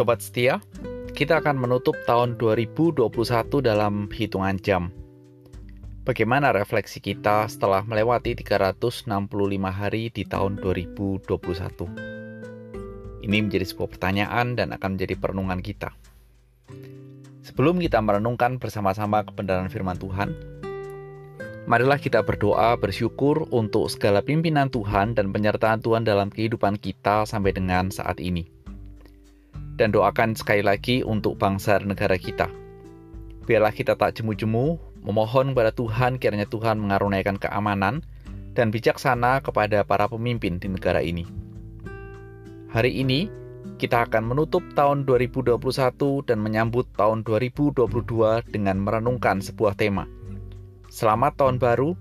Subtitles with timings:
[0.00, 0.64] Sobat setia,
[1.12, 3.04] kita akan menutup tahun 2021
[3.60, 4.88] dalam hitungan jam.
[6.08, 9.04] Bagaimana refleksi kita setelah melewati 365
[9.68, 11.28] hari di tahun 2021?
[13.28, 15.92] Ini menjadi sebuah pertanyaan dan akan menjadi perenungan kita.
[17.44, 20.32] Sebelum kita merenungkan bersama-sama kebenaran firman Tuhan,
[21.68, 27.52] marilah kita berdoa bersyukur untuk segala pimpinan Tuhan dan penyertaan Tuhan dalam kehidupan kita sampai
[27.52, 28.59] dengan saat ini
[29.80, 32.52] dan doakan sekali lagi untuk bangsa dan negara kita.
[33.48, 38.04] Biarlah kita tak jemu-jemu, memohon kepada Tuhan kiranya Tuhan mengaruniakan keamanan
[38.52, 41.24] dan bijaksana kepada para pemimpin di negara ini.
[42.76, 43.32] Hari ini,
[43.80, 45.56] kita akan menutup tahun 2021
[46.28, 47.80] dan menyambut tahun 2022
[48.52, 50.04] dengan merenungkan sebuah tema.
[50.92, 51.96] Selamat tahun baru,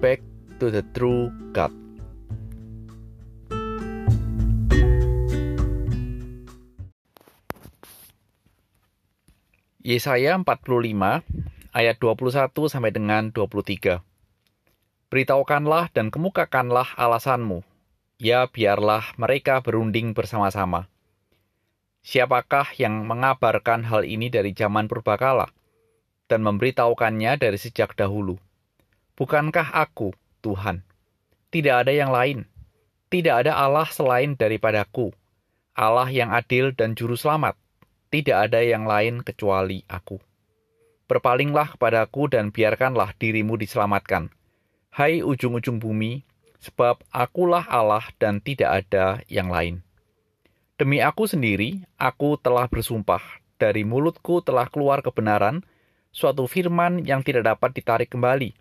[0.00, 0.24] back
[0.56, 1.83] to the true God.
[9.94, 11.22] Yesaya 45
[11.70, 14.02] ayat 21 sampai dengan 23.
[15.06, 17.62] Beritahukanlah dan kemukakanlah alasanmu.
[18.18, 20.90] Ya biarlah mereka berunding bersama-sama.
[22.02, 25.54] Siapakah yang mengabarkan hal ini dari zaman purbakala
[26.26, 28.34] dan memberitahukannya dari sejak dahulu?
[29.14, 30.10] Bukankah aku,
[30.42, 30.82] Tuhan?
[31.54, 32.50] Tidak ada yang lain.
[33.14, 35.14] Tidak ada Allah selain daripadaku.
[35.78, 37.54] Allah yang adil dan juru selamat
[38.14, 40.22] tidak ada yang lain kecuali aku.
[41.10, 44.30] Berpalinglah kepadaku dan biarkanlah dirimu diselamatkan.
[44.94, 46.22] Hai ujung-ujung bumi,
[46.62, 49.82] sebab akulah Allah dan tidak ada yang lain.
[50.78, 55.66] Demi aku sendiri, aku telah bersumpah, dari mulutku telah keluar kebenaran,
[56.14, 58.54] suatu firman yang tidak dapat ditarik kembali,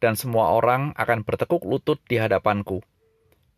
[0.00, 2.80] dan semua orang akan bertekuk lutut di hadapanku,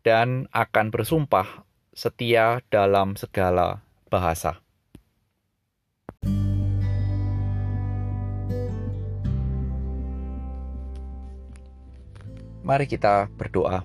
[0.03, 1.63] dan akan bersumpah
[1.95, 4.59] setia dalam segala bahasa.
[12.69, 13.81] Mari kita berdoa.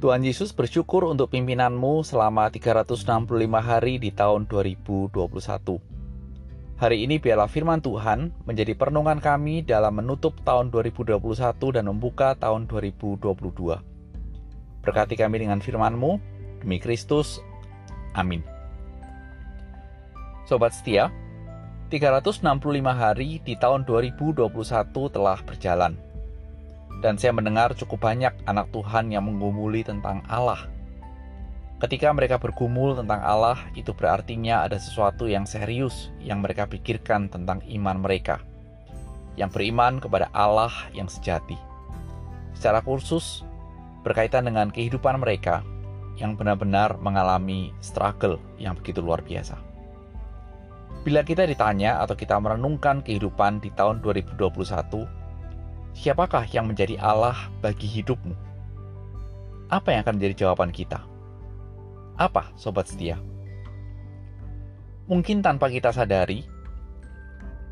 [0.00, 3.28] Tuhan Yesus bersyukur untuk pimpinanmu selama 365
[3.60, 5.20] hari di tahun 2021.
[6.80, 11.20] Hari ini biarlah firman Tuhan menjadi perenungan kami dalam menutup tahun 2021
[11.76, 13.20] dan membuka tahun 2022.
[14.80, 16.16] Berkati kami dengan firman-Mu,
[16.64, 17.44] demi Kristus.
[18.16, 18.40] Amin.
[20.48, 21.12] Sobat setia,
[21.92, 22.40] 365
[22.96, 24.48] hari di tahun 2021
[25.12, 26.05] telah berjalan
[27.04, 30.68] dan saya mendengar cukup banyak anak Tuhan yang menggumuli tentang Allah.
[31.76, 37.60] Ketika mereka bergumul tentang Allah, itu berartinya ada sesuatu yang serius yang mereka pikirkan tentang
[37.68, 38.40] iman mereka,
[39.36, 41.60] yang beriman kepada Allah yang sejati.
[42.56, 43.44] Secara kursus,
[44.00, 45.60] berkaitan dengan kehidupan mereka
[46.16, 49.60] yang benar-benar mengalami struggle yang begitu luar biasa.
[51.04, 55.06] Bila kita ditanya atau kita merenungkan kehidupan di tahun 2021,
[55.96, 58.36] siapakah yang menjadi Allah bagi hidupmu?
[59.72, 61.00] Apa yang akan menjadi jawaban kita?
[62.20, 63.16] Apa, sobat setia?
[65.08, 66.44] Mungkin tanpa kita sadari,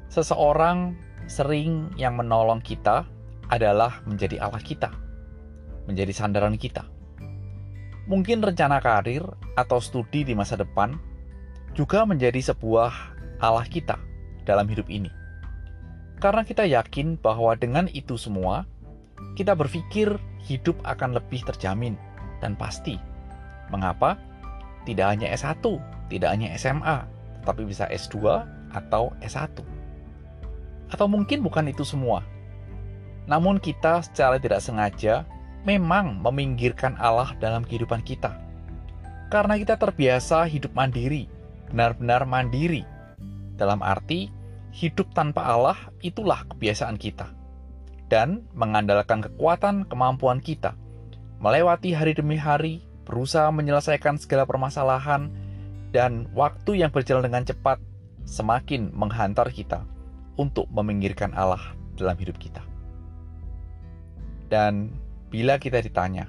[0.08, 0.96] seseorang
[1.28, 3.04] sering yang menolong kita
[3.52, 4.88] adalah menjadi Allah kita,
[5.84, 6.88] menjadi sandaran kita.
[8.08, 9.24] Mungkin rencana karir
[9.56, 10.96] atau studi di masa depan
[11.76, 12.92] juga menjadi sebuah
[13.40, 13.96] Allah kita
[14.44, 15.23] dalam hidup ini
[16.22, 18.64] karena kita yakin bahwa dengan itu semua,
[19.34, 20.14] kita berpikir
[20.44, 21.98] hidup akan lebih terjamin
[22.38, 23.00] dan pasti.
[23.72, 24.20] Mengapa?
[24.84, 25.64] Tidak hanya S1,
[26.12, 27.08] tidak hanya SMA,
[27.42, 28.44] tetapi bisa S2
[28.76, 29.64] atau S1.
[30.92, 32.20] Atau mungkin bukan itu semua.
[33.24, 35.24] Namun kita secara tidak sengaja
[35.64, 38.36] memang meminggirkan Allah dalam kehidupan kita.
[39.32, 41.26] Karena kita terbiasa hidup mandiri,
[41.72, 42.84] benar-benar mandiri.
[43.56, 44.28] Dalam arti,
[44.74, 47.30] hidup tanpa Allah itulah kebiasaan kita.
[48.10, 50.74] Dan mengandalkan kekuatan kemampuan kita,
[51.38, 55.30] melewati hari demi hari, berusaha menyelesaikan segala permasalahan,
[55.94, 57.78] dan waktu yang berjalan dengan cepat
[58.26, 59.86] semakin menghantar kita
[60.34, 61.62] untuk meminggirkan Allah
[61.94, 62.60] dalam hidup kita.
[64.50, 64.90] Dan
[65.30, 66.28] bila kita ditanya,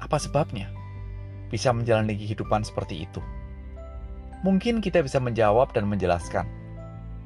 [0.00, 0.72] apa sebabnya
[1.52, 3.20] bisa menjalani kehidupan seperti itu?
[4.44, 6.44] Mungkin kita bisa menjawab dan menjelaskan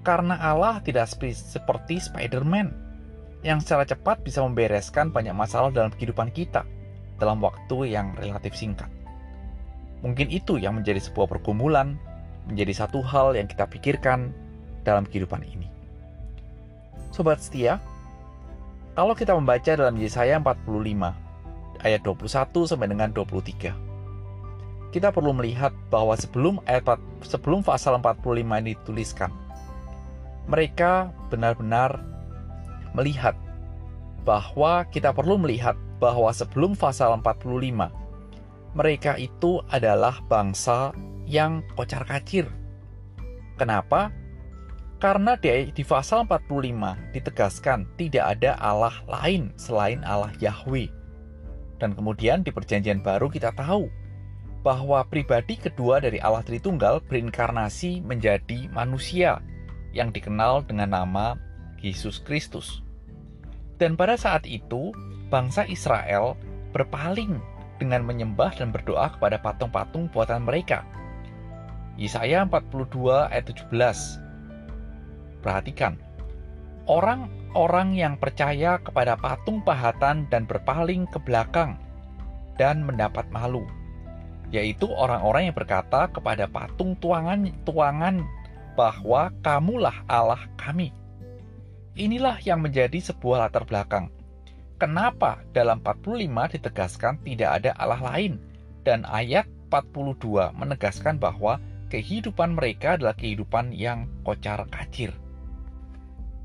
[0.00, 2.73] karena Allah tidak seperti Spider-Man
[3.41, 6.64] yang secara cepat bisa membereskan banyak masalah dalam kehidupan kita
[7.20, 8.88] dalam waktu yang relatif singkat.
[10.00, 12.00] Mungkin itu yang menjadi sebuah pergumulan,
[12.49, 14.32] menjadi satu hal yang kita pikirkan
[14.81, 15.69] dalam kehidupan ini.
[17.12, 17.76] Sobat setia,
[18.97, 21.12] kalau kita membaca dalam Yesaya 45
[21.85, 23.93] ayat 21 sampai dengan 23.
[24.91, 29.31] kita perlu melihat bahwa sebelum ayat sebelum pasal 45 ini dituliskan,
[30.50, 32.02] mereka benar-benar
[32.93, 33.38] melihat
[34.26, 40.94] bahwa kita perlu melihat bahwa sebelum pasal 45 mereka itu adalah bangsa
[41.26, 42.47] yang kocar kacir.
[43.55, 44.11] Kenapa?
[45.00, 50.91] Karena di, di pasal 45 ditegaskan tidak ada Allah lain selain Allah Yahweh.
[51.81, 53.88] Dan kemudian di perjanjian baru kita tahu
[54.61, 59.41] bahwa pribadi kedua dari Allah Tritunggal berinkarnasi menjadi manusia
[59.96, 61.34] yang dikenal dengan nama
[61.81, 62.82] Yesus Kristus.
[63.81, 64.92] Dan pada saat itu,
[65.32, 66.37] bangsa Israel
[66.76, 67.40] berpaling
[67.81, 70.84] dengan menyembah dan berdoa kepada patung-patung buatan mereka.
[71.96, 75.40] Yesaya 42 ayat 17.
[75.40, 75.96] Perhatikan,
[76.84, 81.81] orang-orang yang percaya kepada patung pahatan dan berpaling ke belakang
[82.60, 83.64] dan mendapat malu
[84.50, 88.26] yaitu orang-orang yang berkata kepada patung tuangan tuangan
[88.80, 90.88] bahwa kamulah Allah kami.
[92.00, 94.08] Inilah yang menjadi sebuah latar belakang.
[94.80, 98.40] Kenapa dalam 45 ditegaskan tidak ada Allah lain
[98.80, 101.60] dan ayat 42 menegaskan bahwa
[101.92, 105.12] kehidupan mereka adalah kehidupan yang kocar kacir.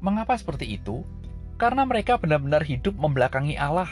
[0.04, 1.08] Mengapa seperti itu?
[1.56, 3.88] Karena mereka benar-benar hidup membelakangi Allah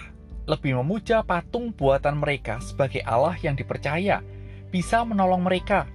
[0.52, 4.20] lebih memuja patung buatan mereka sebagai Allah yang dipercaya
[4.68, 5.88] bisa menolong mereka.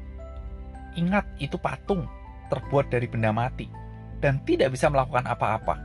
[0.96, 2.08] Ingat, itu patung
[2.48, 3.68] terbuat dari benda mati
[4.18, 5.78] dan tidak bisa melakukan apa-apa.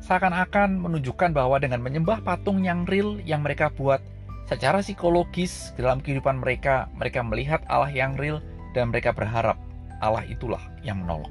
[0.00, 4.00] Seakan-akan menunjukkan bahwa dengan menyembah patung yang real yang mereka buat,
[4.48, 8.40] secara psikologis dalam kehidupan mereka, mereka melihat Allah yang real
[8.72, 9.60] dan mereka berharap
[10.00, 11.30] Allah itulah yang menolong.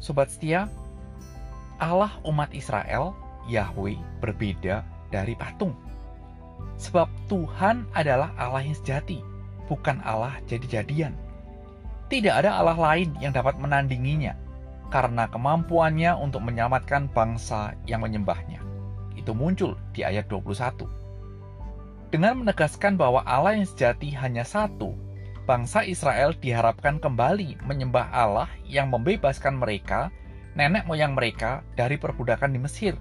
[0.00, 0.72] Sobat setia,
[1.76, 3.12] Allah umat Israel
[3.52, 4.80] Yahweh berbeda
[5.12, 5.76] dari patung.
[6.80, 9.20] Sebab Tuhan adalah Allah yang sejati,
[9.68, 11.25] bukan Allah jadi-jadian.
[12.06, 14.38] Tidak ada Allah lain yang dapat menandinginya,
[14.94, 18.62] karena kemampuannya untuk menyelamatkan bangsa yang menyembahnya.
[19.18, 20.86] Itu muncul di ayat 21.
[22.14, 24.94] Dengan menegaskan bahwa Allah yang sejati hanya satu,
[25.50, 30.14] bangsa Israel diharapkan kembali menyembah Allah yang membebaskan mereka,
[30.54, 32.94] nenek moyang mereka, dari perbudakan di Mesir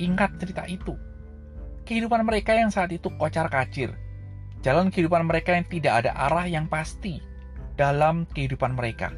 [0.00, 0.96] Ingat cerita itu.
[1.84, 3.92] Kehidupan mereka yang saat itu kocar kacir.
[4.62, 7.31] Jalan kehidupan mereka yang tidak ada arah yang pasti
[7.82, 9.10] dalam kehidupan mereka.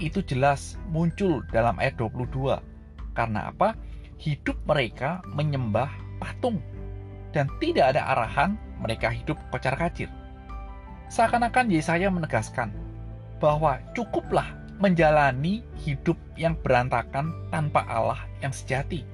[0.00, 2.56] Itu jelas muncul dalam ayat 22.
[3.12, 3.76] Karena apa?
[4.16, 6.64] Hidup mereka menyembah patung.
[7.36, 10.08] Dan tidak ada arahan mereka hidup kocar kacir.
[11.12, 12.72] Seakan-akan Yesaya menegaskan
[13.36, 14.48] bahwa cukuplah
[14.80, 19.04] menjalani hidup yang berantakan tanpa Allah yang sejati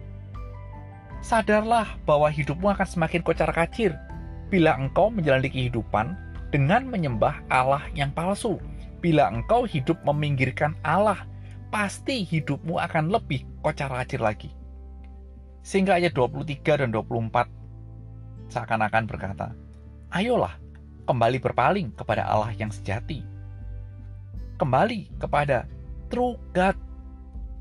[1.27, 3.99] sadarlah bahwa hidupmu akan semakin kocar kacir
[4.47, 6.15] bila engkau menjalani kehidupan
[6.55, 8.63] dengan menyembah Allah yang palsu.
[9.01, 11.29] Bila engkau hidup meminggirkan Allah,
[11.69, 14.51] pasti hidupmu akan lebih kocar kacir lagi.
[15.67, 17.51] Sehingga ayat 23 dan 24
[18.49, 19.53] seakan-akan berkata,
[20.15, 20.55] Ayolah,
[21.05, 23.27] kembali berpaling kepada Allah yang sejati.
[24.57, 25.67] Kembali kepada
[26.09, 26.79] true God.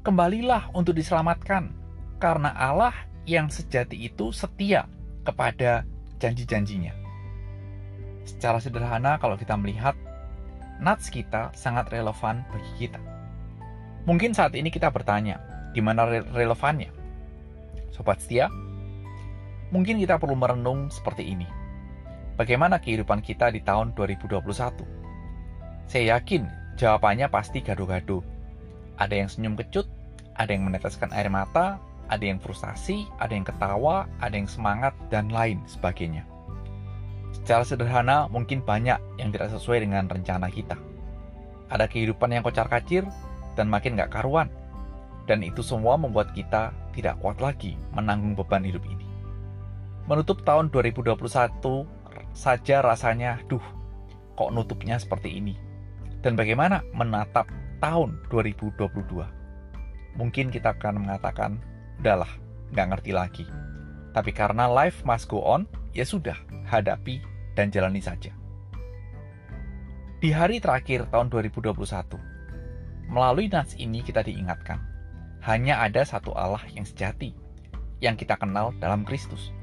[0.05, 1.73] Kembalilah untuk diselamatkan,
[2.21, 2.93] karena Allah
[3.25, 4.85] yang sejati itu setia
[5.25, 5.81] kepada
[6.21, 6.93] janji-janjinya.
[8.21, 9.97] Secara sederhana kalau kita melihat,
[10.79, 12.99] nats kita sangat relevan bagi kita.
[14.05, 15.41] Mungkin saat ini kita bertanya,
[15.73, 16.93] di mana re relevannya?
[17.89, 18.51] Sobat setia,
[19.73, 21.47] mungkin kita perlu merenung seperti ini.
[22.35, 24.43] Bagaimana kehidupan kita di tahun 2021?
[25.87, 28.19] Saya yakin jawabannya pasti gaduh-gaduh.
[28.99, 29.87] Ada yang senyum kecut,
[30.35, 31.79] ada yang meneteskan air mata,
[32.11, 36.34] ada yang frustasi, ada yang ketawa, ada yang semangat, dan lain sebagainya.
[37.35, 40.79] Secara sederhana, mungkin banyak yang tidak sesuai dengan rencana kita.
[41.67, 43.03] Ada kehidupan yang kocar kacir
[43.59, 44.47] dan makin gak karuan.
[45.27, 49.03] Dan itu semua membuat kita tidak kuat lagi menanggung beban hidup ini.
[50.05, 51.17] Menutup tahun 2021
[52.31, 53.63] saja rasanya, duh,
[54.37, 55.57] kok nutupnya seperti ini?
[56.21, 57.49] Dan bagaimana menatap
[57.81, 58.85] tahun 2022?
[60.15, 61.57] Mungkin kita akan mengatakan,
[61.99, 62.29] udahlah,
[62.71, 63.45] nggak ngerti lagi.
[64.13, 65.65] Tapi karena life must go on,
[65.95, 66.35] ya sudah,
[66.67, 67.23] hadapi
[67.55, 68.35] dan jalani saja.
[70.19, 72.19] Di hari terakhir tahun 2021,
[73.07, 74.83] melalui nats ini kita diingatkan,
[75.45, 77.31] hanya ada satu Allah yang sejati,
[78.03, 79.55] yang kita kenal dalam Kristus.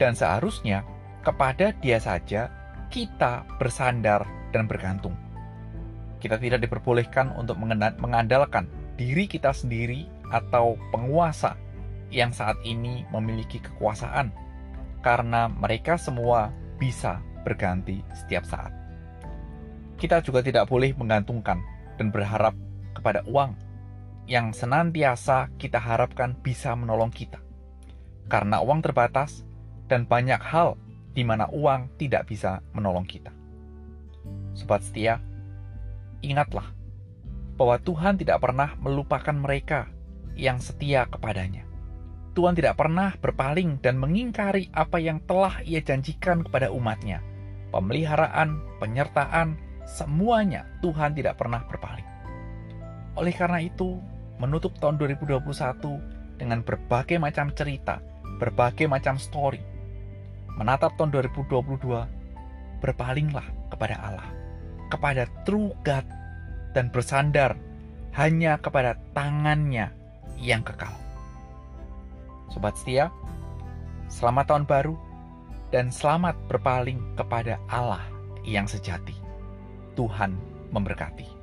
[0.00, 0.82] Dan seharusnya
[1.20, 2.48] kepada dia saja
[2.88, 5.14] kita bersandar dan bergantung.
[6.18, 7.60] Kita tidak diperbolehkan untuk
[8.00, 11.56] mengandalkan diri kita sendiri atau penguasa
[12.08, 14.32] yang saat ini memiliki kekuasaan,
[15.00, 18.72] karena mereka semua bisa berganti setiap saat.
[20.00, 21.60] Kita juga tidak boleh menggantungkan
[22.00, 22.56] dan berharap
[22.96, 23.52] kepada uang
[24.24, 27.40] yang senantiasa kita harapkan bisa menolong kita.
[28.30, 29.42] Karena uang terbatas
[29.90, 30.78] dan banyak hal
[31.12, 33.34] di mana uang tidak bisa menolong kita.
[34.54, 35.18] Sobat setia,
[36.22, 36.70] ingatlah
[37.58, 39.90] bahwa Tuhan tidak pernah melupakan mereka
[40.32, 41.69] yang setia kepadanya.
[42.30, 47.18] Tuhan tidak pernah berpaling dan mengingkari apa yang telah ia janjikan kepada umatnya.
[47.74, 52.06] Pemeliharaan, penyertaan, semuanya Tuhan tidak pernah berpaling.
[53.18, 53.98] Oleh karena itu,
[54.38, 55.42] menutup tahun 2021
[56.38, 57.98] dengan berbagai macam cerita,
[58.38, 59.60] berbagai macam story,
[60.54, 63.44] menatap tahun 2022, berpalinglah
[63.74, 64.28] kepada Allah,
[64.88, 66.06] kepada true God,
[66.72, 67.58] dan bersandar
[68.14, 69.90] hanya kepada tangannya
[70.38, 71.09] yang kekal.
[72.50, 73.14] Sobat setia,
[74.10, 74.94] selamat tahun baru
[75.70, 78.02] dan selamat berpaling kepada Allah
[78.42, 79.14] yang sejati.
[79.94, 80.34] Tuhan
[80.74, 81.39] memberkati.